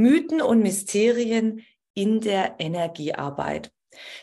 [0.00, 1.64] Mythen und Mysterien
[1.94, 3.70] in der Energiearbeit.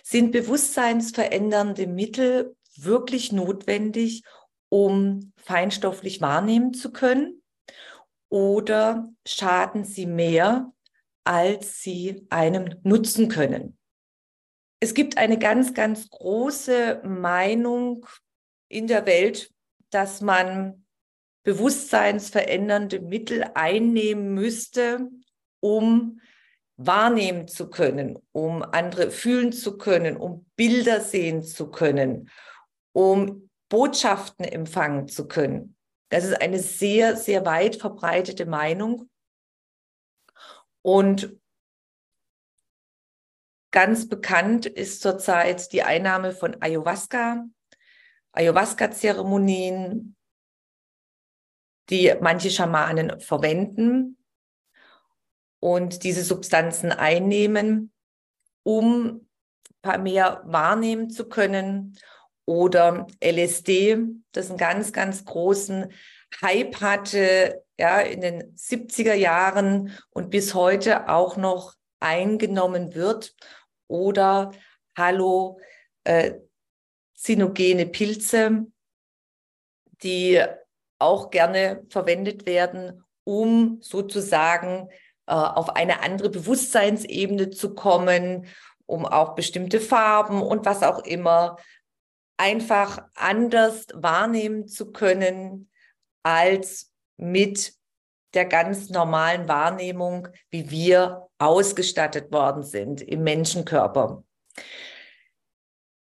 [0.02, 4.23] Sind bewusstseinsverändernde Mittel wirklich notwendig,
[4.70, 7.44] um feinstofflich wahrnehmen zu können?
[8.30, 10.73] Oder schaden sie mehr,
[11.23, 13.78] als sie einem nutzen können?
[14.80, 18.05] Es gibt eine ganz, ganz große Meinung
[18.67, 19.52] in der Welt,
[19.92, 20.86] dass man
[21.44, 25.09] bewusstseinsverändernde Mittel einnehmen müsste,
[25.59, 26.19] um
[26.77, 32.30] wahrnehmen zu können, um andere fühlen zu können, um Bilder sehen zu können,
[32.94, 35.75] um Botschaften empfangen zu können.
[36.09, 39.09] Das ist eine sehr, sehr weit verbreitete Meinung.
[40.81, 41.36] Und
[43.71, 47.45] ganz bekannt ist zurzeit die Einnahme von Ayahuasca,
[48.31, 50.16] Ayahuasca-Zeremonien,
[51.89, 54.17] die manche Schamanen verwenden,
[55.59, 57.91] und diese Substanzen einnehmen,
[58.63, 59.27] um
[59.99, 61.97] mehr wahrnehmen zu können.
[62.45, 63.97] Oder LSD,
[64.31, 65.91] das einen ganz, ganz großen
[66.41, 73.36] Hype hatte, ja, in den 70er Jahren und bis heute auch noch eingenommen wird.
[73.87, 74.52] Oder
[74.98, 75.61] halluzinogene
[77.82, 78.65] äh, Pilze,
[80.03, 80.43] die
[80.99, 84.89] auch gerne verwendet werden, um sozusagen
[85.27, 88.48] auf eine andere Bewusstseinsebene zu kommen,
[88.86, 91.58] um auch bestimmte Farben und was auch immer
[92.38, 95.70] einfach anders wahrnehmen zu können
[96.23, 97.73] als mit
[98.33, 104.23] der ganz normalen Wahrnehmung, wie wir ausgestattet worden sind im Menschenkörper.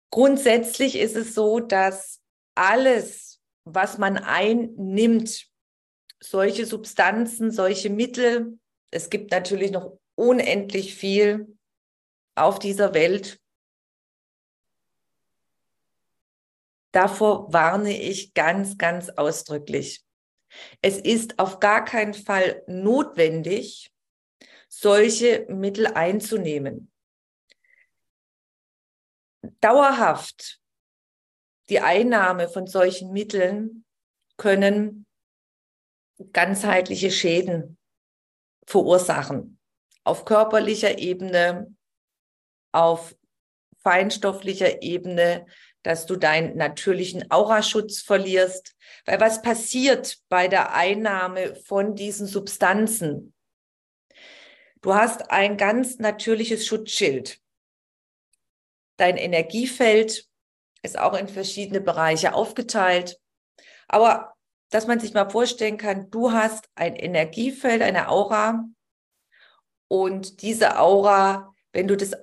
[0.10, 2.22] Grundsätzlich ist es so, dass
[2.56, 5.48] alles, was man einnimmt,
[6.22, 8.60] solche Substanzen, solche Mittel,
[8.94, 11.58] es gibt natürlich noch unendlich viel
[12.36, 13.42] auf dieser Welt.
[16.92, 20.04] Davor warne ich ganz, ganz ausdrücklich.
[20.82, 23.92] Es ist auf gar keinen Fall notwendig,
[24.68, 26.92] solche Mittel einzunehmen.
[29.60, 30.62] Dauerhaft
[31.70, 33.86] die Einnahme von solchen Mitteln
[34.38, 35.08] können
[36.32, 37.80] ganzheitliche Schäden
[38.66, 39.60] verursachen.
[40.04, 41.74] Auf körperlicher Ebene,
[42.72, 43.16] auf
[43.84, 45.46] feinstofflicher Ebene,
[45.84, 48.76] dass du deinen natürlichen Auraschutz verlierst.
[49.06, 53.34] Weil was passiert bei der Einnahme von diesen Substanzen?
[54.82, 57.40] Du hast ein ganz natürliches Schutzschild.
[58.98, 60.28] Dein Energiefeld
[60.82, 63.20] ist auch in verschiedene Bereiche aufgeteilt.
[63.88, 64.33] Aber
[64.74, 68.66] dass man sich mal vorstellen kann, du hast ein Energiefeld, eine Aura
[69.88, 72.14] und diese Aura, wenn du das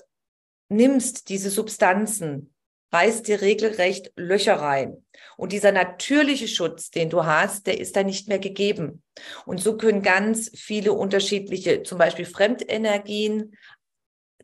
[0.69, 2.53] nimmst, diese Substanzen,
[2.93, 5.05] reißt dir regelrecht Löcher rein.
[5.37, 9.05] Und dieser natürliche Schutz, den du hast, der ist da nicht mehr gegeben.
[9.47, 13.56] Und so können ganz viele unterschiedliche, zum Beispiel Fremdenergien,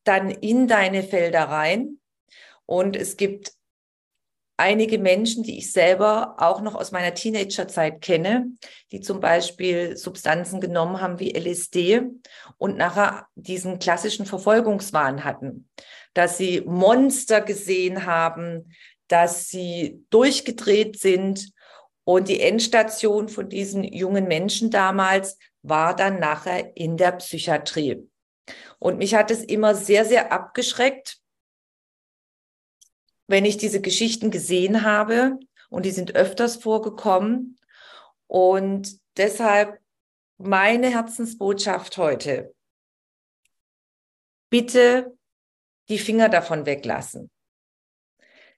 [0.05, 1.99] dann in deine Felder rein.
[2.67, 3.53] Und es gibt
[4.57, 8.47] einige Menschen, die ich selber auch noch aus meiner Teenagerzeit kenne,
[8.91, 12.03] die zum Beispiel Substanzen genommen haben wie LSD
[12.57, 15.69] und nachher diesen klassischen Verfolgungswahn hatten,
[16.15, 18.73] dass sie Monster gesehen haben,
[19.09, 21.53] dass sie durchgedreht sind.
[22.05, 28.09] Und die Endstation von diesen jungen Menschen damals war dann nachher in der Psychiatrie.
[28.79, 31.19] Und mich hat es immer sehr, sehr abgeschreckt,
[33.27, 35.39] wenn ich diese Geschichten gesehen habe
[35.69, 37.59] und die sind öfters vorgekommen.
[38.27, 39.81] Und deshalb
[40.39, 42.55] meine Herzensbotschaft heute.
[44.51, 45.17] Bitte
[45.89, 47.31] die Finger davon weglassen.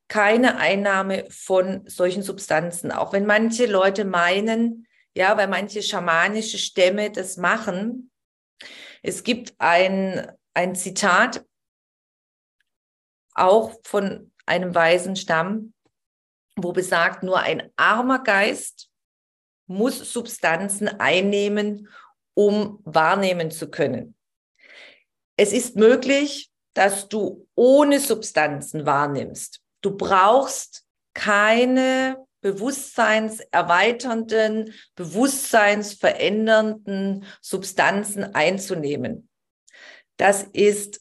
[0.08, 7.10] Keine Einnahme von solchen Substanzen, auch wenn manche Leute meinen, ja, weil manche schamanische Stämme
[7.10, 8.10] das machen.
[9.02, 11.44] Es gibt ein, ein Zitat
[13.34, 15.74] auch von einem weisen Stamm.
[16.60, 18.90] wo besagt, nur ein armer Geist
[19.68, 21.86] muss Substanzen einnehmen,
[22.34, 24.16] um wahrnehmen zu können.
[25.36, 29.60] Es ist möglich, dass du ohne Substanzen wahrnimmst.
[29.82, 30.84] Du brauchst
[31.14, 39.28] keine bewusstseinserweiternden, bewusstseinsverändernden Substanzen einzunehmen.
[40.16, 41.00] Das ist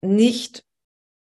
[0.00, 0.64] nicht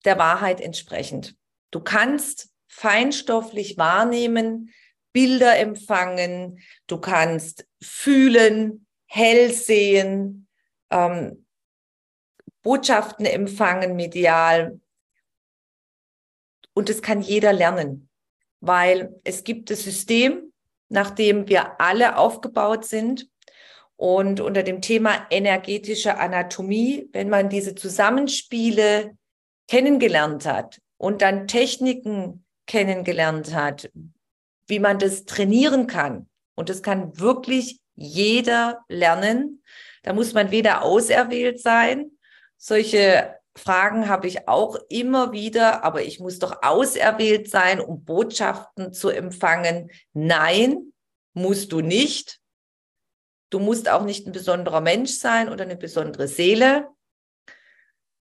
[0.04, 1.36] der Wahrheit entsprechend.
[1.70, 4.72] Du kannst feinstofflich wahrnehmen,
[5.12, 10.48] Bilder empfangen, du kannst fühlen, hell sehen,
[10.90, 11.46] ähm,
[12.62, 14.80] Botschaften empfangen medial.
[16.74, 18.08] Und das kann jeder lernen,
[18.60, 20.52] weil es gibt das System,
[20.88, 23.28] nach dem wir alle aufgebaut sind.
[23.96, 29.16] Und unter dem Thema energetische Anatomie, wenn man diese Zusammenspiele
[29.72, 33.90] kennengelernt hat und dann Techniken kennengelernt hat,
[34.66, 36.28] wie man das trainieren kann.
[36.54, 39.62] Und das kann wirklich jeder lernen.
[40.02, 42.10] Da muss man weder auserwählt sein.
[42.58, 48.92] Solche Fragen habe ich auch immer wieder, aber ich muss doch auserwählt sein, um Botschaften
[48.92, 49.90] zu empfangen.
[50.12, 50.92] Nein,
[51.32, 52.40] musst du nicht.
[53.48, 56.88] Du musst auch nicht ein besonderer Mensch sein oder eine besondere Seele.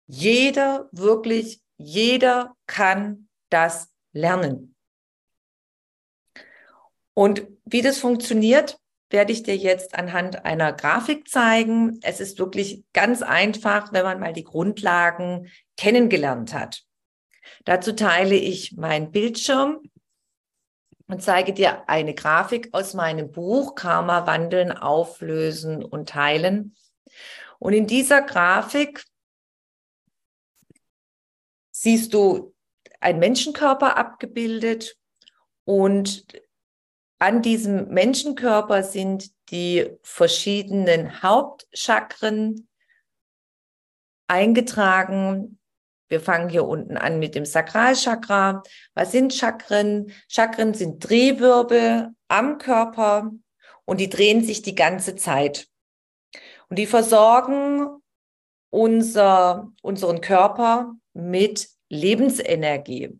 [0.08, 4.74] Jeder, wirklich jeder kann das lernen.
[7.14, 8.78] Und wie das funktioniert,
[9.10, 11.98] werde ich dir jetzt anhand einer Grafik zeigen.
[12.02, 16.82] Es ist wirklich ganz einfach, wenn man mal die Grundlagen kennengelernt hat.
[17.64, 19.80] Dazu teile ich meinen Bildschirm
[21.06, 26.76] und zeige dir eine Grafik aus meinem Buch Karma wandeln, auflösen und teilen.
[27.58, 29.04] Und in dieser Grafik
[31.80, 32.54] siehst du
[32.98, 34.96] einen Menschenkörper abgebildet
[35.64, 36.26] und
[37.20, 42.68] an diesem Menschenkörper sind die verschiedenen Hauptchakren
[44.26, 45.60] eingetragen.
[46.08, 48.62] Wir fangen hier unten an mit dem Sakralchakra.
[48.94, 50.12] Was sind Chakren?
[50.28, 53.30] Chakren sind Drehwirbel am Körper
[53.84, 55.68] und die drehen sich die ganze Zeit.
[56.68, 58.02] Und die versorgen
[58.70, 63.18] unser, unseren Körper mit Lebensenergie.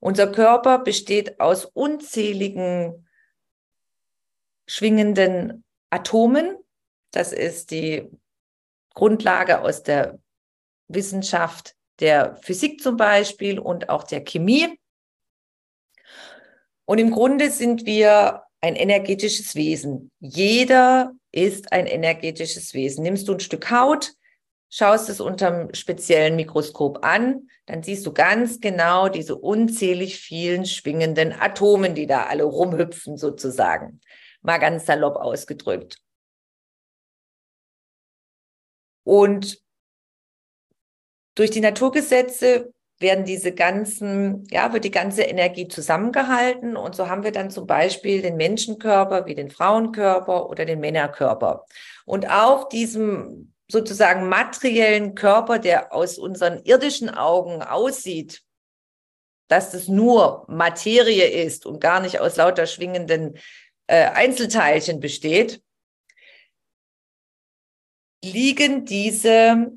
[0.00, 3.06] Unser Körper besteht aus unzähligen
[4.66, 6.56] schwingenden Atomen.
[7.10, 8.08] Das ist die
[8.94, 10.18] Grundlage aus der
[10.88, 14.78] Wissenschaft der Physik zum Beispiel und auch der Chemie.
[16.84, 20.10] Und im Grunde sind wir ein energetisches Wesen.
[20.20, 23.02] Jeder ist ein energetisches Wesen.
[23.02, 24.14] Nimmst du ein Stück Haut,
[24.70, 31.32] schaust es unterm speziellen Mikroskop an, dann siehst du ganz genau diese unzählig vielen schwingenden
[31.32, 34.00] Atomen, die da alle rumhüpfen sozusagen.
[34.42, 35.98] Mal ganz salopp ausgedrückt.
[39.04, 39.62] Und
[41.34, 46.76] durch die Naturgesetze werden diese ganzen, ja, wird die ganze Energie zusammengehalten.
[46.76, 51.64] Und so haben wir dann zum Beispiel den Menschenkörper wie den Frauenkörper oder den Männerkörper.
[52.04, 58.42] Und auf diesem sozusagen materiellen Körper, der aus unseren irdischen Augen aussieht,
[59.48, 63.38] dass das nur Materie ist und gar nicht aus lauter schwingenden
[63.86, 65.62] äh, Einzelteilchen besteht,
[68.24, 69.72] liegen diese,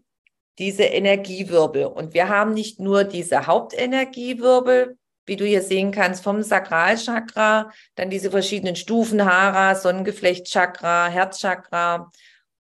[0.58, 1.86] diese Energiewirbel.
[1.86, 8.10] Und wir haben nicht nur diese Hauptenergiewirbel, wie du hier sehen kannst, vom Sakralchakra, dann
[8.10, 12.10] diese verschiedenen Stufen, Hara, Sonnengeflechtchakra, Herzchakra,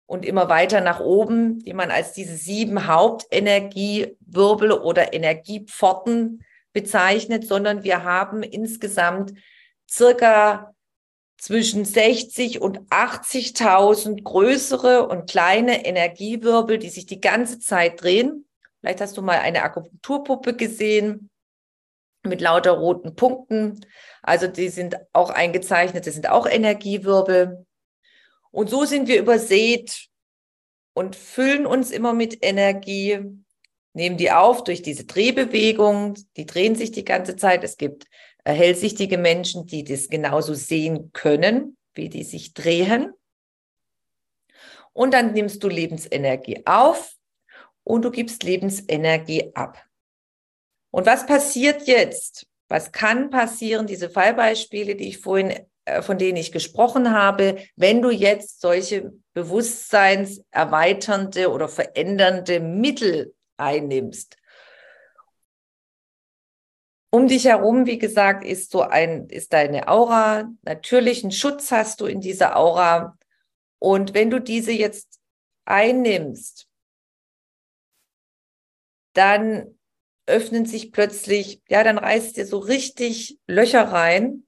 [0.09, 7.83] und immer weiter nach oben, die man als diese sieben Hauptenergiewirbel oder Energiepforten bezeichnet, sondern
[7.83, 9.33] wir haben insgesamt
[9.87, 10.73] circa
[11.37, 18.47] zwischen 60 und 80.000 größere und kleine Energiewirbel, die sich die ganze Zeit drehen.
[18.79, 21.29] Vielleicht hast du mal eine Akupunkturpuppe gesehen
[22.23, 23.85] mit lauter roten Punkten.
[24.23, 27.67] Also die sind auch eingezeichnet, das sind auch Energiewirbel.
[28.51, 30.07] Und so sind wir übersät
[30.93, 33.19] und füllen uns immer mit Energie,
[33.93, 37.63] nehmen die auf durch diese Drehbewegung, die drehen sich die ganze Zeit.
[37.63, 38.05] Es gibt
[38.45, 43.13] hellsichtige Menschen, die das genauso sehen können, wie die sich drehen.
[44.93, 47.13] Und dann nimmst du Lebensenergie auf
[47.83, 49.83] und du gibst Lebensenergie ab.
[50.91, 52.47] Und was passiert jetzt?
[52.67, 53.87] Was kann passieren?
[53.87, 55.65] Diese Fallbeispiele, die ich vorhin
[56.01, 64.39] von denen ich gesprochen habe, wenn du jetzt solche bewusstseinserweiternde oder verändernde Mittel einnimmst.
[67.11, 70.51] Um dich herum, wie gesagt, ist so ein, ist deine Aura.
[70.61, 73.17] Natürlichen Schutz hast du in dieser Aura.
[73.79, 75.19] Und wenn du diese jetzt
[75.65, 76.67] einnimmst,
[79.13, 79.79] dann
[80.27, 84.45] öffnen sich plötzlich, ja, dann reißt dir so richtig Löcher rein.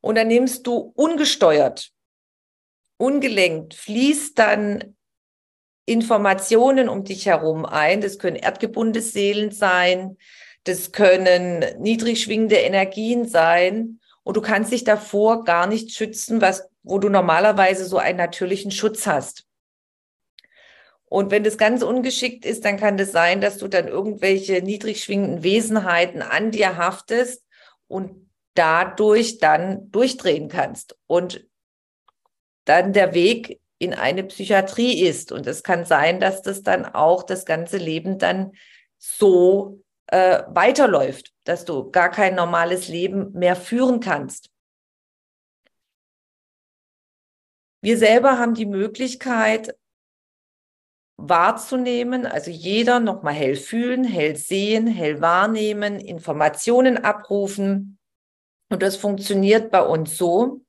[0.00, 1.90] Und dann nimmst du ungesteuert,
[2.96, 4.96] ungelenkt, fließt dann
[5.86, 8.00] Informationen um dich herum ein.
[8.00, 10.18] Das können erdgebundene Seelen sein,
[10.64, 14.00] das können niedrig schwingende Energien sein.
[14.22, 18.70] Und du kannst dich davor gar nicht schützen, was, wo du normalerweise so einen natürlichen
[18.70, 19.46] Schutz hast.
[21.06, 25.02] Und wenn das ganz ungeschickt ist, dann kann das sein, dass du dann irgendwelche niedrig
[25.02, 27.42] schwingenden Wesenheiten an dir haftest
[27.86, 28.27] und
[28.58, 30.98] dadurch dann durchdrehen kannst.
[31.06, 31.46] Und
[32.64, 35.32] dann der Weg in eine Psychiatrie ist.
[35.32, 38.52] Und es kann sein, dass das dann auch das ganze Leben dann
[38.98, 44.50] so äh, weiterläuft, dass du gar kein normales Leben mehr führen kannst.
[47.80, 49.76] Wir selber haben die Möglichkeit
[51.16, 57.97] wahrzunehmen, also jeder nochmal hell fühlen, hell sehen, hell wahrnehmen, Informationen abrufen.
[58.68, 60.62] Und das funktioniert bei uns so,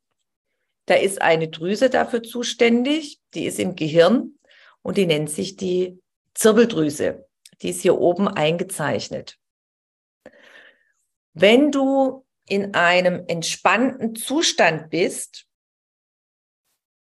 [0.85, 4.39] da ist eine Drüse dafür zuständig, die ist im Gehirn
[4.81, 6.01] und die nennt sich die
[6.33, 7.27] Zirbeldrüse.
[7.61, 9.37] Die ist hier oben eingezeichnet.
[11.33, 15.45] Wenn du in einem entspannten Zustand bist,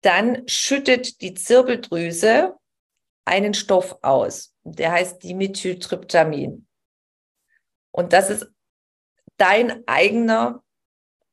[0.03, 2.57] dann schüttet die Zirbeldrüse
[3.25, 4.55] einen Stoff aus.
[4.65, 6.67] Der heißt Dimethyltryptamin.
[7.93, 8.47] Und das ist
[9.37, 10.62] dein eigener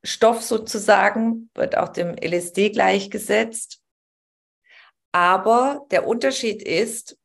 [0.02, 3.80] Stoff sozusagen, wird auch dem LSD gleichgesetzt.
[5.12, 7.18] Aber der Unterschied ist,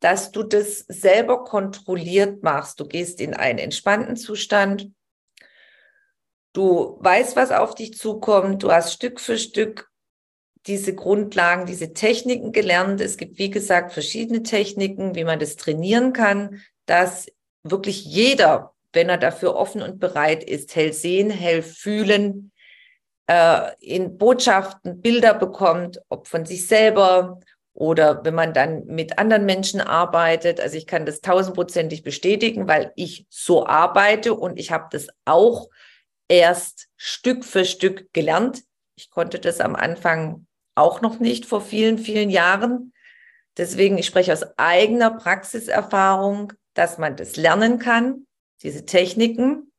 [0.00, 2.80] dass du das selber kontrolliert machst.
[2.80, 4.90] Du gehst in einen entspannten Zustand.
[6.52, 8.62] Du weißt, was auf dich zukommt.
[8.62, 9.90] Du hast Stück für Stück
[10.66, 13.00] diese Grundlagen, diese Techniken gelernt.
[13.00, 17.26] Es gibt, wie gesagt, verschiedene Techniken, wie man das trainieren kann, dass
[17.62, 22.52] wirklich jeder wenn er dafür offen und bereit ist, hell sehen, hell fühlen,
[23.26, 27.40] äh, in Botschaften Bilder bekommt, ob von sich selber
[27.72, 30.60] oder wenn man dann mit anderen Menschen arbeitet.
[30.60, 35.70] Also ich kann das tausendprozentig bestätigen, weil ich so arbeite und ich habe das auch
[36.28, 38.64] erst Stück für Stück gelernt.
[38.96, 42.92] Ich konnte das am Anfang auch noch nicht vor vielen, vielen Jahren.
[43.56, 48.26] Deswegen, ich spreche aus eigener Praxiserfahrung, dass man das lernen kann
[48.62, 49.72] diese Techniken.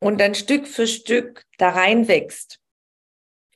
[0.00, 2.60] Und dann Stück für Stück da reinwächst.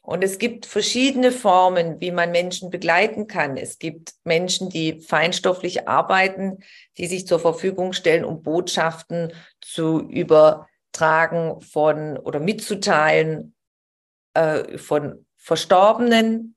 [0.05, 3.57] Und es gibt verschiedene Formen, wie man Menschen begleiten kann.
[3.57, 6.59] Es gibt Menschen, die feinstofflich arbeiten,
[6.99, 13.55] die sich zur Verfügung stellen, um Botschaften zu übertragen von oder mitzuteilen
[14.35, 16.57] äh, von Verstorbenen.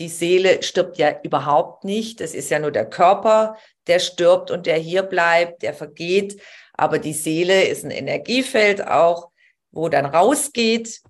[0.00, 2.20] Die Seele stirbt ja überhaupt nicht.
[2.20, 6.40] Das ist ja nur der Körper, der stirbt und der hier bleibt, der vergeht.
[6.72, 9.30] Aber die Seele ist ein Energiefeld auch,
[9.70, 11.02] wo dann rausgeht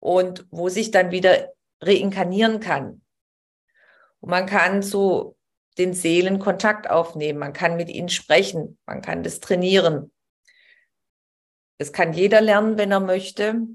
[0.00, 3.00] und wo sich dann wieder reinkarnieren kann.
[4.20, 5.36] Und man kann zu
[5.78, 10.12] den Seelen Kontakt aufnehmen, man kann mit ihnen sprechen, man kann das trainieren.
[11.78, 13.66] Das kann jeder lernen, wenn er möchte.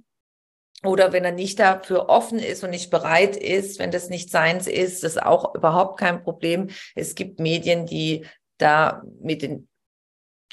[0.84, 4.68] Oder wenn er nicht dafür offen ist und nicht bereit ist, wenn das nicht seins
[4.68, 6.70] ist, das ist auch überhaupt kein Problem.
[6.96, 8.26] Es gibt Medien, die
[8.58, 9.68] da mit den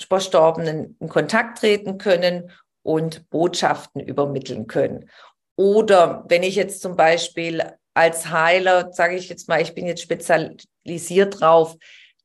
[0.00, 2.50] Verstorbenen in Kontakt treten können
[2.82, 5.10] und Botschaften übermitteln können.
[5.56, 7.62] Oder wenn ich jetzt zum Beispiel
[7.94, 11.76] als Heiler, sage ich jetzt mal, ich bin jetzt spezialisiert drauf,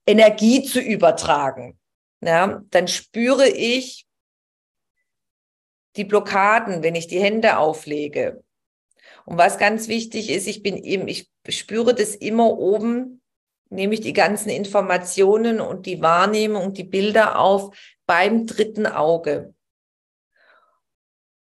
[0.07, 1.77] Energie zu übertragen,
[2.21, 4.07] ja, dann spüre ich,
[5.95, 8.43] die Blockaden, wenn ich die Hände auflege.
[9.25, 13.21] Und was ganz wichtig ist, ich bin eben, ich spüre das immer oben,
[13.69, 19.53] nehme ich die ganzen Informationen und die Wahrnehmung und die Bilder auf beim dritten Auge.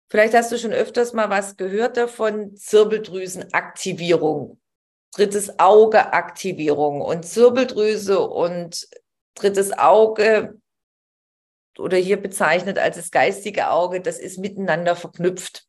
[0.09, 4.61] Vielleicht hast du schon öfters mal was gehört davon, Zirbeldrüsenaktivierung,
[5.12, 8.88] drittes Auge Aktivierung und Zirbeldrüse und
[9.35, 10.61] drittes Auge
[11.78, 15.66] oder hier bezeichnet als das geistige Auge, das ist miteinander verknüpft.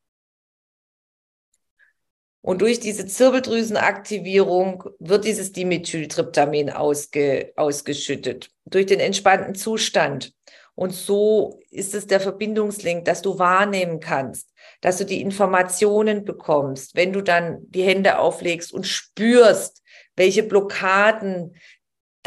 [2.42, 10.34] Und durch diese Zirbeldrüsenaktivierung wird dieses Dimethyltryptamin ausge, ausgeschüttet, durch den entspannten Zustand.
[10.74, 16.96] Und so ist es der Verbindungslink, dass du wahrnehmen kannst, dass du die Informationen bekommst,
[16.96, 19.82] wenn du dann die Hände auflegst und spürst,
[20.16, 21.56] welche Blockaden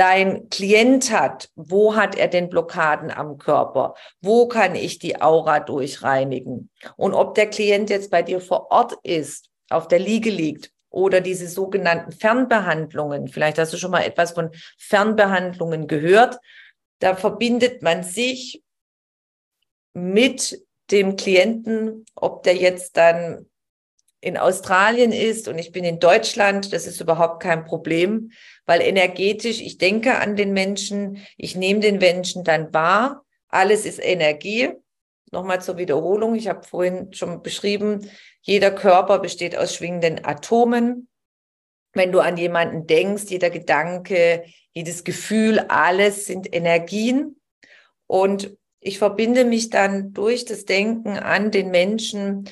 [0.00, 3.94] dein Klient hat, wo hat er denn Blockaden am Körper?
[4.22, 6.70] Wo kann ich die Aura durchreinigen?
[6.96, 11.20] Und ob der Klient jetzt bei dir vor Ort ist, auf der Liege liegt oder
[11.20, 16.38] diese sogenannten Fernbehandlungen, vielleicht hast du schon mal etwas von Fernbehandlungen gehört,
[17.00, 18.62] da verbindet man sich
[19.92, 23.50] mit dem Klienten, ob der jetzt dann
[24.20, 28.32] in Australien ist und ich bin in Deutschland, das ist überhaupt kein Problem,
[28.66, 33.98] weil energetisch, ich denke an den Menschen, ich nehme den Menschen dann wahr, alles ist
[33.98, 34.70] Energie.
[35.32, 38.10] Nochmal zur Wiederholung, ich habe vorhin schon beschrieben,
[38.42, 41.08] jeder Körper besteht aus schwingenden Atomen.
[41.92, 47.40] Wenn du an jemanden denkst, jeder Gedanke, jedes Gefühl, alles sind Energien.
[48.06, 52.48] Und ich verbinde mich dann durch das Denken an den Menschen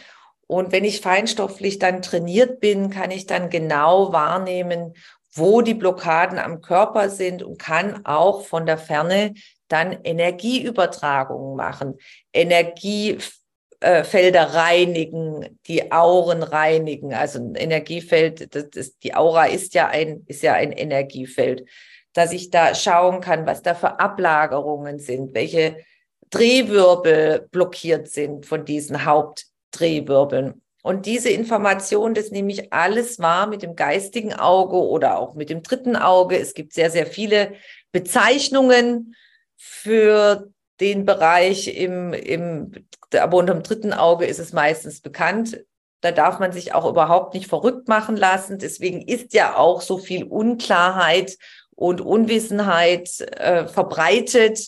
[0.49, 4.95] und wenn ich feinstofflich dann trainiert bin, kann ich dann genau wahrnehmen,
[5.35, 9.35] wo die Blockaden am Körper sind und kann auch von der Ferne
[9.69, 11.99] dann Energieübertragungen machen,
[12.33, 17.13] Energiefelder reinigen, die Auren reinigen.
[17.13, 21.69] Also ein Energiefeld, das ist, die Aura ist ja ein, ist ja ein Energiefeld,
[22.15, 25.77] dass ich da schauen kann, was da für Ablagerungen sind, welche
[26.31, 29.45] Drehwirbel blockiert sind von diesen Haupt
[29.79, 30.61] Drehwirbeln.
[30.83, 35.51] Und diese Information, das nehme ich alles wahr mit dem geistigen Auge oder auch mit
[35.51, 36.39] dem dritten Auge.
[36.39, 37.53] Es gibt sehr, sehr viele
[37.93, 39.15] Bezeichnungen
[39.57, 42.73] für den Bereich im, im,
[43.13, 45.65] aber unter dem dritten Auge ist es meistens bekannt.
[46.01, 48.59] Da darf man sich auch überhaupt nicht verrückt machen lassen.
[48.59, 51.37] Deswegen ist ja auch so viel Unklarheit
[51.75, 54.61] und Unwissenheit äh, verbreitet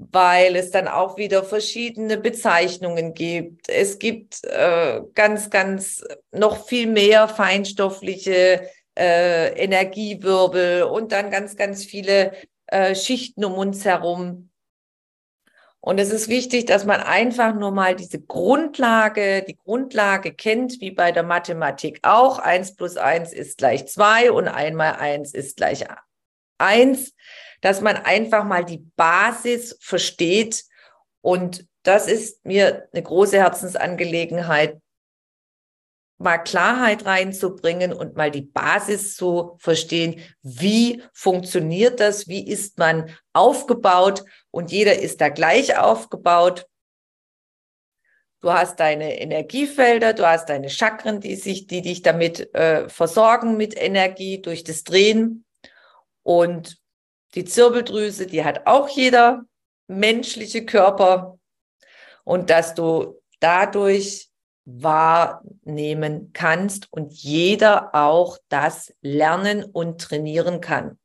[0.00, 3.68] weil es dann auch wieder verschiedene Bezeichnungen gibt.
[3.68, 8.66] Es gibt äh, ganz, ganz noch viel mehr feinstoffliche
[8.98, 12.32] äh, Energiewirbel und dann ganz, ganz viele
[12.68, 14.48] äh, Schichten um uns herum.
[15.80, 20.92] Und es ist wichtig, dass man einfach nur mal diese Grundlage, die Grundlage kennt, wie
[20.92, 22.38] bei der Mathematik auch.
[22.38, 25.84] Eins plus eins ist gleich zwei und einmal eins ist gleich
[26.58, 27.12] eins
[27.60, 30.64] dass man einfach mal die Basis versteht.
[31.20, 34.80] Und das ist mir eine große Herzensangelegenheit,
[36.18, 43.16] mal Klarheit reinzubringen und mal die Basis zu verstehen, wie funktioniert das, wie ist man
[43.32, 46.66] aufgebaut und jeder ist da gleich aufgebaut.
[48.42, 53.56] Du hast deine Energiefelder, du hast deine Chakren, die sich, die dich damit äh, versorgen
[53.56, 55.44] mit Energie durch das Drehen.
[56.22, 56.79] Und
[57.34, 59.44] die Zirbeldrüse, die hat auch jeder
[59.86, 61.38] menschliche Körper
[62.24, 64.30] und dass du dadurch
[64.64, 70.98] wahrnehmen kannst und jeder auch das lernen und trainieren kann.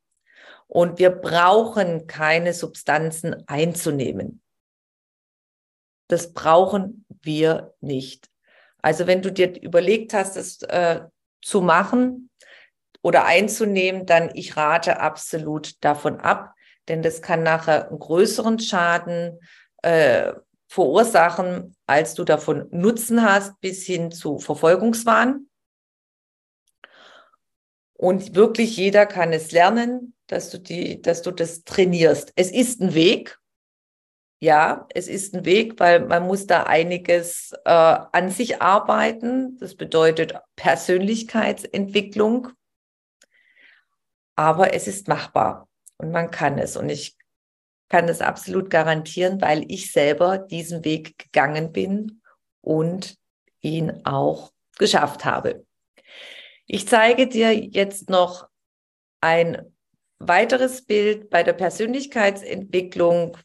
[0.68, 4.42] Und wir brauchen keine Substanzen einzunehmen.
[6.08, 8.28] Das brauchen wir nicht.
[8.82, 11.02] Also wenn du dir überlegt hast, es äh,
[11.42, 12.30] zu machen,
[13.06, 16.56] oder einzunehmen, dann ich rate absolut davon ab,
[16.88, 19.38] denn das kann nachher einen größeren Schaden
[19.82, 20.32] äh,
[20.66, 25.48] verursachen, als du davon Nutzen hast, bis hin zu Verfolgungswahn.
[27.92, 32.32] Und wirklich jeder kann es lernen, dass du die, dass du das trainierst.
[32.34, 33.38] Es ist ein Weg.
[34.40, 39.58] Ja, es ist ein Weg, weil man muss da einiges äh, an sich arbeiten.
[39.58, 42.48] Das bedeutet Persönlichkeitsentwicklung
[44.36, 45.68] aber es ist machbar
[45.98, 46.76] und man kann es.
[46.76, 47.16] Und ich
[47.88, 52.20] kann es absolut garantieren, weil ich selber diesen Weg gegangen bin
[52.60, 53.16] und
[53.60, 55.64] ihn auch geschafft habe.
[56.66, 58.48] Ich zeige dir jetzt noch
[59.20, 59.74] ein
[60.18, 61.30] weiteres Bild.
[61.30, 63.36] Bei der Persönlichkeitsentwicklung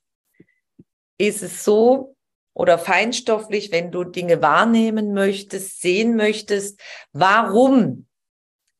[1.17, 2.15] ist es so,
[2.53, 6.81] oder feinstofflich, wenn du Dinge wahrnehmen möchtest, sehen möchtest,
[7.13, 8.07] warum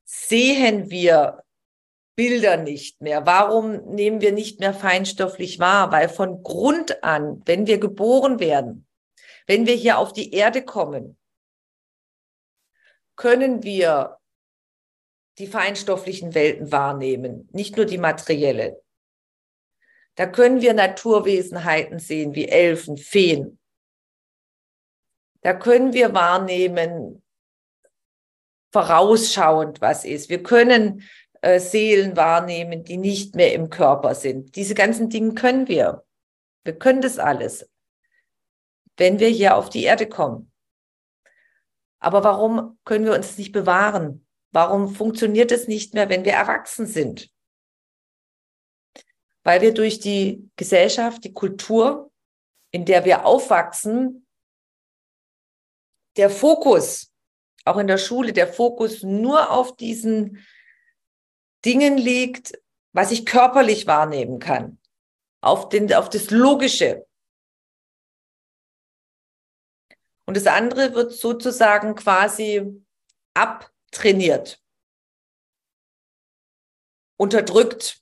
[0.03, 1.43] sehen wir
[2.15, 3.25] Bilder nicht mehr?
[3.25, 5.91] Warum nehmen wir nicht mehr feinstofflich wahr?
[5.91, 8.87] Weil von Grund an, wenn wir geboren werden,
[9.47, 11.17] wenn wir hier auf die Erde kommen,
[13.15, 14.17] können wir
[15.37, 18.81] die feinstofflichen Welten wahrnehmen, nicht nur die materielle.
[20.15, 23.59] Da können wir Naturwesenheiten sehen wie Elfen, Feen.
[25.41, 27.23] Da können wir wahrnehmen,
[28.71, 30.29] vorausschauend, was ist.
[30.29, 31.07] Wir können
[31.41, 34.55] äh, Seelen wahrnehmen, die nicht mehr im Körper sind.
[34.55, 36.05] Diese ganzen Dinge können wir.
[36.63, 37.69] Wir können das alles,
[38.97, 40.51] wenn wir hier auf die Erde kommen.
[41.99, 44.25] Aber warum können wir uns nicht bewahren?
[44.51, 47.31] Warum funktioniert es nicht mehr, wenn wir erwachsen sind?
[49.43, 52.11] weil wir durch die Gesellschaft, die Kultur,
[52.71, 54.25] in der wir aufwachsen,
[56.17, 57.11] der Fokus,
[57.65, 60.45] auch in der Schule, der Fokus nur auf diesen
[61.65, 62.59] Dingen liegt,
[62.93, 64.79] was ich körperlich wahrnehmen kann,
[65.41, 67.07] auf, den, auf das Logische.
[70.25, 72.83] Und das andere wird sozusagen quasi
[73.33, 74.61] abtrainiert,
[77.17, 78.01] unterdrückt.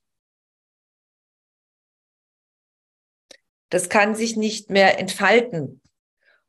[3.70, 5.82] Das kann sich nicht mehr entfalten.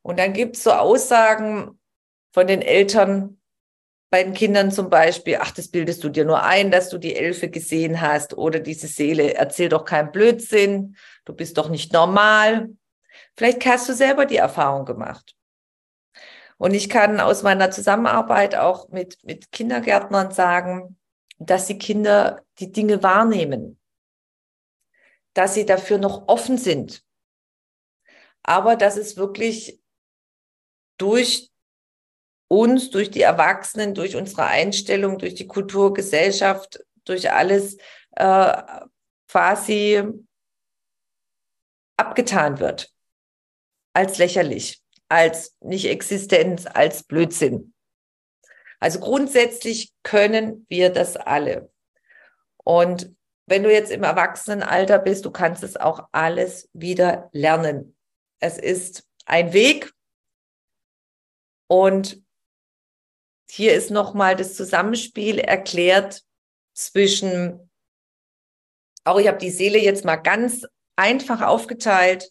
[0.02, 1.78] Und dann gibt es so Aussagen
[2.32, 3.39] von den Eltern,
[4.10, 7.14] bei den Kindern zum Beispiel, ach, das bildest du dir nur ein, dass du die
[7.14, 12.70] Elfe gesehen hast oder diese Seele, erzähl doch keinen Blödsinn, du bist doch nicht normal.
[13.36, 15.36] Vielleicht hast du selber die Erfahrung gemacht.
[16.58, 20.98] Und ich kann aus meiner Zusammenarbeit auch mit, mit Kindergärtnern sagen,
[21.38, 23.80] dass die Kinder die Dinge wahrnehmen,
[25.32, 27.02] dass sie dafür noch offen sind,
[28.42, 29.80] aber dass es wirklich
[30.98, 31.49] durch
[32.50, 37.76] uns, durch die Erwachsenen, durch unsere Einstellung, durch die Kultur, Gesellschaft, durch alles
[38.16, 38.62] äh,
[39.28, 40.02] quasi
[41.96, 42.92] abgetan wird.
[43.94, 47.72] Als lächerlich, als nicht existenz, als Blödsinn.
[48.80, 51.70] Also grundsätzlich können wir das alle.
[52.64, 53.14] Und
[53.46, 57.96] wenn du jetzt im Erwachsenenalter bist, du kannst es auch alles wieder lernen.
[58.40, 59.92] Es ist ein Weg
[61.68, 62.20] und
[63.50, 66.22] hier ist nochmal das Zusammenspiel erklärt
[66.72, 67.70] zwischen,
[69.04, 72.30] auch ich habe die Seele jetzt mal ganz einfach aufgeteilt,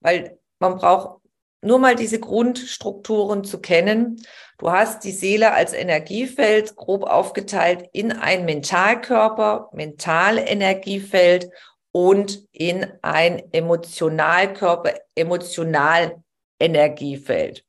[0.00, 1.22] weil man braucht
[1.62, 4.20] nur mal diese Grundstrukturen zu kennen.
[4.58, 11.48] Du hast die Seele als Energiefeld grob aufgeteilt in ein Mentalkörper, Mentalenergiefeld
[11.92, 17.64] und in ein Emotionalkörper, Emotionalenergiefeld.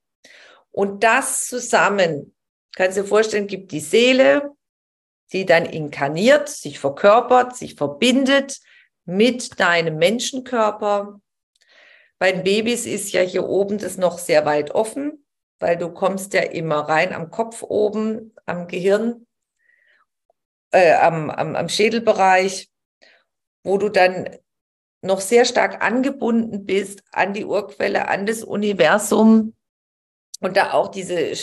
[0.71, 2.32] Und das zusammen
[2.75, 4.51] kannst du dir vorstellen, gibt die Seele,
[5.31, 8.59] die dann inkarniert, sich verkörpert, sich verbindet
[9.05, 11.19] mit deinem Menschenkörper.
[12.19, 15.25] Bei den Babys ist ja hier oben das noch sehr weit offen,
[15.59, 19.27] weil du kommst ja immer rein am Kopf oben, am Gehirn,
[20.71, 22.69] äh, am, am, am Schädelbereich,
[23.63, 24.37] wo du dann
[25.01, 29.53] noch sehr stark angebunden bist an die Urquelle, an das Universum
[30.43, 31.33] und da auch diese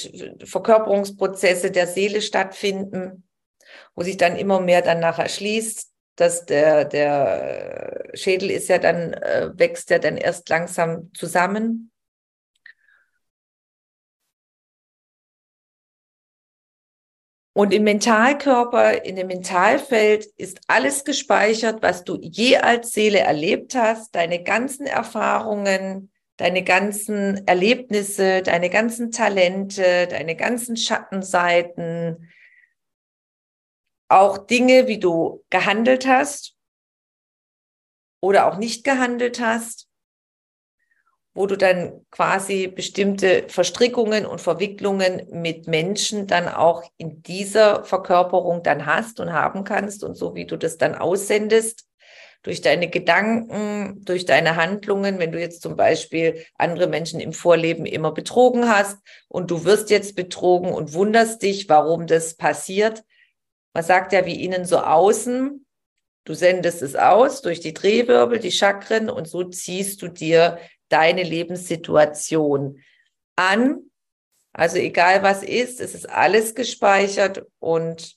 [0.44, 3.24] Verkörperungsprozesse der Seele stattfinden,
[3.94, 9.14] wo sich dann immer mehr dann nachher schließt, dass der, der Schädel ist ja dann,
[9.14, 11.90] äh, wächst ja dann erst langsam zusammen.
[17.54, 23.74] Und im Mentalkörper, in dem Mentalfeld ist alles gespeichert, was du je als Seele erlebt
[23.74, 32.30] hast, deine ganzen Erfahrungen, deine ganzen Erlebnisse, deine ganzen Talente, deine ganzen Schattenseiten,
[34.08, 36.56] auch Dinge, wie du gehandelt hast
[38.22, 39.86] oder auch nicht gehandelt hast,
[41.34, 48.62] wo du dann quasi bestimmte Verstrickungen und Verwicklungen mit Menschen dann auch in dieser Verkörperung
[48.62, 51.89] dann hast und haben kannst und so wie du das dann aussendest,
[52.42, 57.84] durch deine Gedanken, durch deine Handlungen, wenn du jetzt zum Beispiel andere Menschen im Vorleben
[57.84, 58.98] immer betrogen hast
[59.28, 63.04] und du wirst jetzt betrogen und wunderst dich, warum das passiert.
[63.74, 65.66] Man sagt ja, wie innen so außen.
[66.24, 71.22] Du sendest es aus durch die Drehwirbel, die Chakren und so ziehst du dir deine
[71.22, 72.82] Lebenssituation
[73.36, 73.90] an.
[74.52, 78.16] Also egal was ist, es ist alles gespeichert und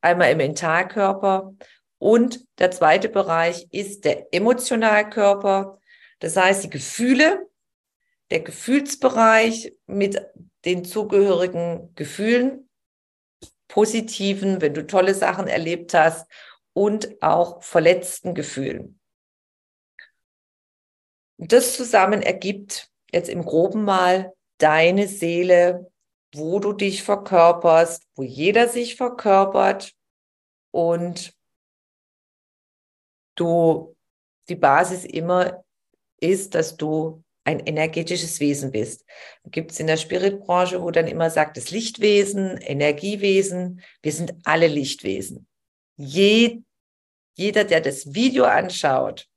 [0.00, 1.54] einmal im Mentalkörper
[1.98, 5.80] und der zweite Bereich ist der Emotionalkörper.
[6.18, 7.48] Das heißt, die Gefühle,
[8.30, 10.20] der Gefühlsbereich mit
[10.64, 12.68] den zugehörigen Gefühlen,
[13.68, 16.30] positiven, wenn du tolle Sachen erlebt hast
[16.72, 19.00] und auch verletzten Gefühlen.
[21.38, 25.90] Das zusammen ergibt jetzt im groben mal deine Seele,
[26.34, 29.92] wo du dich verkörperst, wo jeder sich verkörpert
[30.70, 31.35] und
[33.36, 33.94] du
[34.48, 35.64] die Basis immer
[36.20, 39.04] ist, dass du ein energetisches Wesen bist.
[39.44, 44.66] Gibt es in der Spiritbranche, wo dann immer sagt, das Lichtwesen, Energiewesen, wir sind alle
[44.66, 45.46] Lichtwesen.
[45.96, 46.62] Je,
[47.34, 49.28] jeder, der das Video anschaut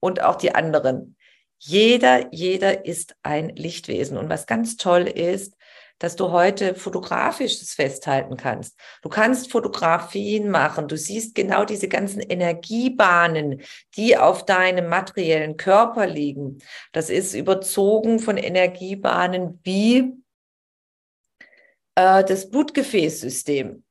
[0.00, 1.16] und auch die anderen,
[1.58, 4.16] jeder, jeder ist ein Lichtwesen.
[4.16, 5.54] Und was ganz toll ist,
[5.98, 8.78] dass du heute fotografisch das festhalten kannst.
[9.02, 10.88] Du kannst Fotografien machen.
[10.88, 13.62] Du siehst genau diese ganzen Energiebahnen,
[13.96, 16.58] die auf deinem materiellen Körper liegen.
[16.92, 20.14] Das ist überzogen von Energiebahnen wie
[21.96, 23.82] äh, das Blutgefäßsystem.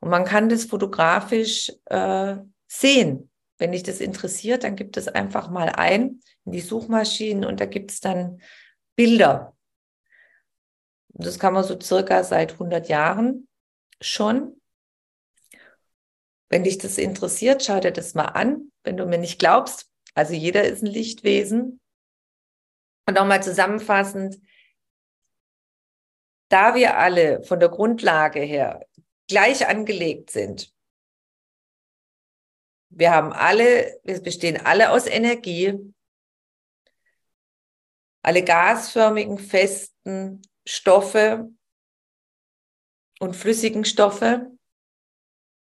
[0.00, 3.30] Und man kann das fotografisch äh, sehen.
[3.58, 7.66] Wenn dich das interessiert, dann gibt es einfach mal ein in die Suchmaschinen und da
[7.66, 8.40] gibt es dann
[8.94, 9.56] Bilder.
[11.20, 13.48] Das kann man so circa seit 100 Jahren
[14.00, 14.60] schon.
[16.48, 18.70] Wenn dich das interessiert, schau dir das mal an.
[18.84, 21.80] Wenn du mir nicht glaubst, also jeder ist ein Lichtwesen.
[23.06, 24.40] Und nochmal zusammenfassend,
[26.50, 28.86] da wir alle von der Grundlage her
[29.26, 30.72] gleich angelegt sind,
[32.90, 35.74] wir haben alle, wir bestehen alle aus Energie,
[38.22, 41.50] alle gasförmigen, festen Stoffe
[43.20, 44.50] und flüssigen Stoffe.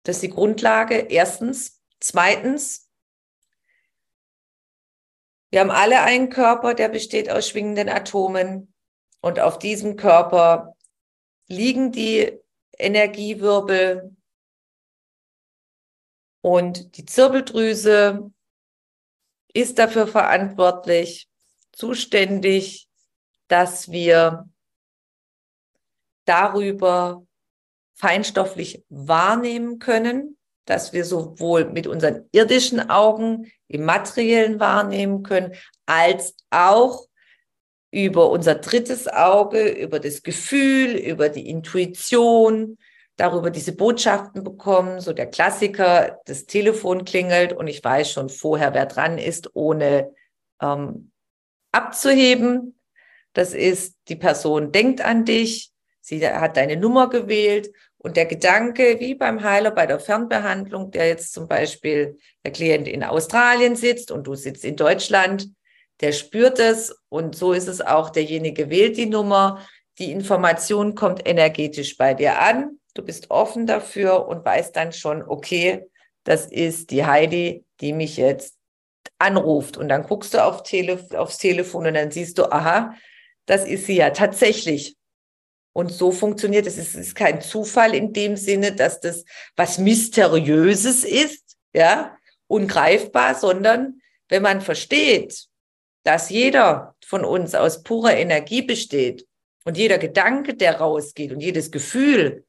[0.05, 0.95] Das ist die Grundlage.
[1.11, 1.81] Erstens.
[2.01, 2.89] Zweitens.
[5.51, 8.73] Wir haben alle einen Körper, der besteht aus schwingenden Atomen.
[9.21, 10.77] Und auf diesem Körper
[11.47, 12.39] liegen die
[12.79, 14.17] Energiewirbel
[16.43, 18.33] und die Zirbeldrüse
[19.55, 21.29] ist dafür verantwortlich,
[21.71, 22.89] zuständig,
[23.47, 24.49] dass wir
[26.25, 27.25] darüber
[27.95, 35.55] feinstofflich wahrnehmen können, dass wir sowohl mit unseren irdischen Augen im materiellen wahrnehmen können,
[35.87, 37.07] als auch
[37.91, 42.79] über unser drittes Auge, über das Gefühl, über die Intuition,
[43.17, 45.01] darüber diese Botschaften bekommen.
[45.01, 50.13] So der Klassiker, das Telefon klingelt und ich weiß schon vorher, wer dran ist, ohne
[50.61, 51.11] ähm,
[51.73, 52.79] abzuheben.
[53.35, 55.72] Das ist, die Person denkt an dich,
[56.03, 61.09] sie hat deine Nummer gewählt und der Gedanke, wie beim Heiler bei der Fernbehandlung, der
[61.09, 65.49] jetzt zum Beispiel der Klient in Australien sitzt und du sitzt in Deutschland,
[66.01, 69.65] der spürt es und so ist es auch, derjenige wählt die Nummer,
[69.99, 75.23] die Information kommt energetisch bei dir an, du bist offen dafür und weißt dann schon,
[75.23, 75.87] okay,
[76.25, 78.57] das ist die Heidi, die mich jetzt
[79.19, 79.77] anruft.
[79.77, 82.95] Und dann guckst du auf Tele aufs Telefon und dann siehst du, aha,
[83.47, 84.97] das ist sie ja tatsächlich.
[85.75, 86.77] Und so funktioniert es.
[86.77, 89.25] Es ist kein Zufall in dem Sinne, dass das
[89.57, 95.49] was Mysteriöses ist, ja, ungreifbar, sondern wenn man versteht,
[96.05, 99.27] dass jeder von uns aus purer Energie besteht
[99.65, 102.45] und jeder Gedanke, der rausgeht und jedes Gefühl,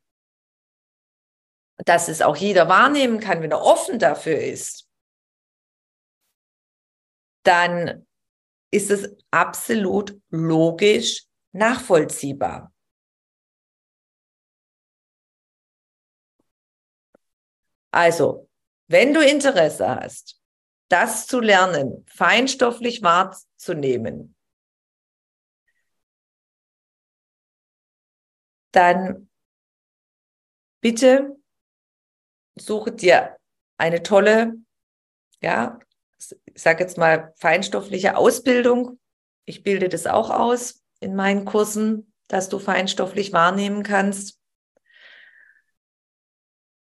[1.85, 4.87] dass es auch jeder wahrnehmen kann, wenn er offen dafür ist,
[7.43, 8.05] dann
[8.71, 12.72] ist es absolut logisch nachvollziehbar.
[17.93, 18.49] Also,
[18.87, 20.41] wenn du Interesse hast,
[20.89, 24.35] das zu lernen, feinstofflich wahrzunehmen,
[28.71, 29.29] dann
[30.81, 31.35] bitte
[32.55, 33.37] suche dir
[33.77, 34.55] eine tolle,
[35.39, 35.77] ja,
[36.17, 38.99] ich sage jetzt mal, feinstoffliche Ausbildung.
[39.45, 44.39] Ich bilde das auch aus in meinen Kursen, dass du feinstofflich wahrnehmen kannst.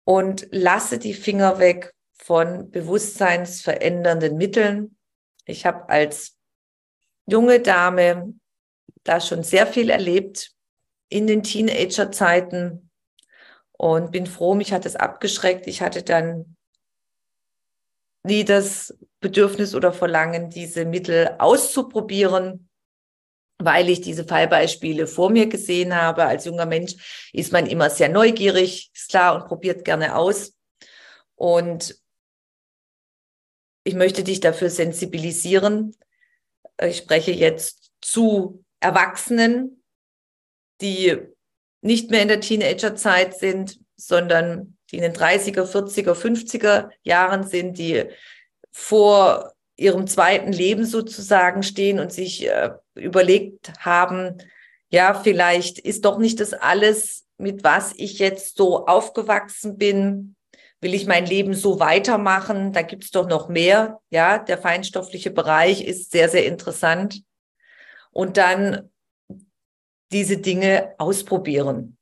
[0.05, 4.97] Und lasse die Finger weg von bewusstseinsverändernden Mitteln.
[5.45, 6.37] Ich habe als
[7.27, 8.33] junge Dame
[9.03, 10.51] da schon sehr viel erlebt
[11.09, 12.89] in den Teenager-Zeiten
[13.73, 15.67] und bin froh, mich hat es abgeschreckt.
[15.67, 16.55] Ich hatte dann
[18.23, 22.69] nie das Bedürfnis oder Verlangen, diese Mittel auszuprobieren,
[23.57, 26.25] weil ich diese Fallbeispiele vor mir gesehen habe.
[26.25, 30.53] Als junger Mensch ist man immer sehr neugierig, ist klar, und probiert gerne aus.
[31.35, 31.95] Und
[33.83, 35.95] ich möchte dich dafür sensibilisieren.
[36.81, 39.83] Ich spreche jetzt zu Erwachsenen,
[40.81, 41.17] die
[41.81, 47.77] nicht mehr in der Teenagerzeit sind, sondern die in den 30er, 40er, 50er Jahren sind,
[47.77, 48.05] die
[48.71, 54.37] vor ihrem zweiten Leben sozusagen stehen und sich äh, überlegt haben,
[54.89, 60.35] ja, vielleicht ist doch nicht das alles, mit was ich jetzt so aufgewachsen bin.
[60.81, 62.71] Will ich mein Leben so weitermachen?
[62.71, 63.99] Da gibt's doch noch mehr.
[64.09, 67.23] Ja, der feinstoffliche Bereich ist sehr, sehr interessant.
[68.11, 68.89] Und dann
[70.11, 71.97] diese Dinge ausprobieren.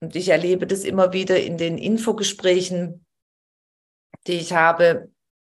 [0.00, 3.04] Und ich erlebe das immer wieder in den Infogesprächen,
[4.26, 5.10] die ich habe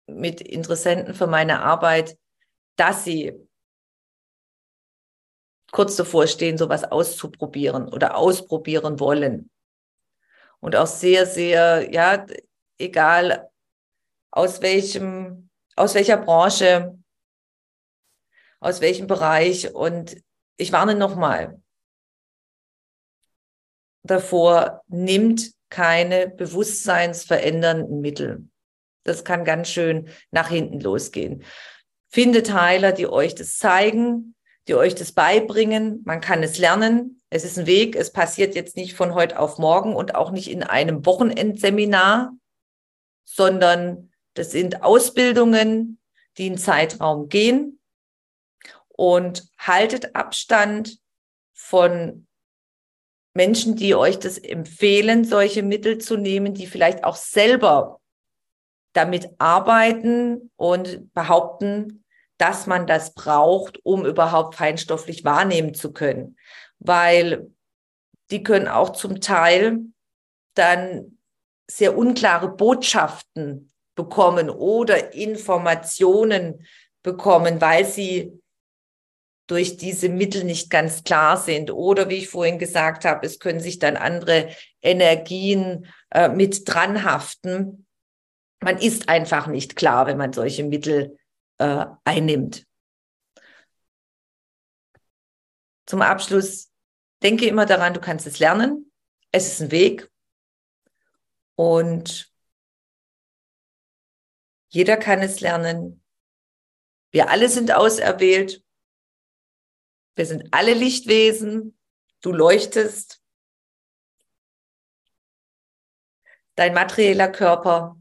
[0.07, 2.17] mit Interessenten für meine Arbeit,
[2.77, 3.35] dass sie
[5.73, 9.51] kurz davor stehen, sowas auszuprobieren oder ausprobieren wollen.
[10.61, 12.27] Und auch sehr, sehr, ja,
[12.79, 13.49] egal
[14.31, 16.99] aus welchem, aus welcher Branche,
[18.61, 19.75] aus welchem Bereich.
[19.75, 20.17] Und
[20.57, 21.61] ich warne nochmal
[24.03, 28.49] davor, nimmt keine bewusstseinsverändernden Mittel.
[29.05, 31.45] Das kann ganz schön nach hinten losgehen.
[32.09, 34.35] Findet Heiler, die euch das zeigen,
[34.71, 36.01] die euch das beibringen.
[36.05, 37.21] Man kann es lernen.
[37.29, 37.97] Es ist ein Weg.
[37.97, 42.33] Es passiert jetzt nicht von heute auf morgen und auch nicht in einem Wochenendseminar,
[43.25, 45.99] sondern das sind Ausbildungen,
[46.39, 47.81] die einen Zeitraum gehen.
[48.87, 51.01] Und haltet Abstand
[51.53, 52.29] von
[53.35, 58.01] Menschen, die euch das empfehlen, solche Mittel zu nehmen, die vielleicht auch selber
[58.93, 62.00] damit arbeiten und behaupten,
[62.41, 66.37] dass man das braucht, um überhaupt feinstofflich wahrnehmen zu können.
[66.79, 67.51] Weil
[68.31, 69.81] die können auch zum Teil
[70.55, 71.19] dann
[71.71, 76.67] sehr unklare Botschaften bekommen oder Informationen
[77.03, 78.41] bekommen, weil sie
[79.47, 81.71] durch diese Mittel nicht ganz klar sind.
[81.71, 84.49] Oder wie ich vorhin gesagt habe, es können sich dann andere
[84.81, 87.87] Energien äh, mit dranhaften.
[88.63, 91.19] Man ist einfach nicht klar, wenn man solche Mittel
[91.61, 92.67] äh, einnimmt.
[95.87, 96.73] Zum Abschluss
[97.23, 98.91] denke immer daran, du kannst es lernen.
[99.31, 100.11] Es ist ein Weg.
[101.55, 102.33] Und
[104.69, 106.03] jeder kann es lernen.
[107.11, 108.65] Wir alle sind auserwählt.
[110.15, 111.79] Wir sind alle Lichtwesen.
[112.23, 113.23] Du leuchtest.
[116.55, 118.00] Dein materieller Körper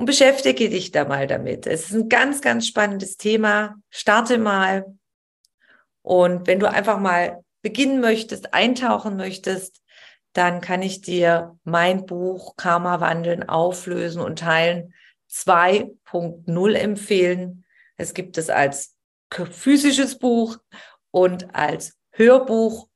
[0.00, 1.66] und beschäftige dich da mal damit.
[1.66, 3.76] Es ist ein ganz, ganz spannendes Thema.
[3.90, 4.96] Starte mal.
[6.00, 9.82] Und wenn du einfach mal beginnen möchtest, eintauchen möchtest,
[10.32, 14.94] dann kann ich dir mein Buch Karma wandeln, auflösen und teilen
[15.30, 17.66] 2.0 empfehlen.
[17.98, 18.96] Es gibt es als
[19.50, 20.56] physisches Buch
[21.10, 22.88] und als Hörbuch,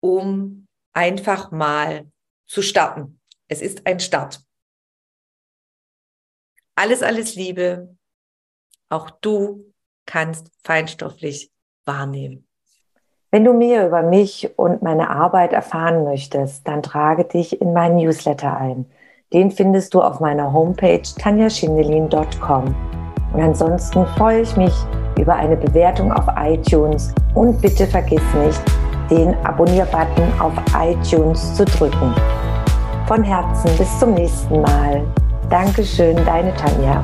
[0.00, 2.10] um einfach mal
[2.48, 3.20] zu starten.
[3.46, 4.40] Es ist ein Start.
[6.80, 7.88] Alles, alles Liebe.
[8.88, 9.64] Auch du
[10.06, 11.50] kannst feinstofflich
[11.84, 12.46] wahrnehmen.
[13.32, 17.96] Wenn du mehr über mich und meine Arbeit erfahren möchtest, dann trage dich in meinen
[17.96, 18.86] Newsletter ein.
[19.32, 22.76] Den findest du auf meiner Homepage tanjaschindelin.com.
[23.32, 24.74] Und ansonsten freue ich mich
[25.18, 28.62] über eine Bewertung auf iTunes und bitte vergiss nicht,
[29.10, 32.14] den Abonnier-Button auf iTunes zu drücken.
[33.08, 35.04] Von Herzen bis zum nächsten Mal.
[35.50, 37.02] Dankeschön, deine Tanja.